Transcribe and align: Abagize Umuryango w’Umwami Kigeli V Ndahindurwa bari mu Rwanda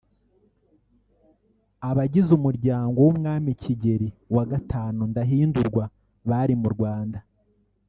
Abagize 1.89 2.29
Umuryango 2.39 2.97
w’Umwami 3.05 3.51
Kigeli 3.61 4.07
V 4.33 4.35
Ndahindurwa 5.11 5.83
bari 6.29 6.55
mu 6.61 6.69
Rwanda 6.75 7.19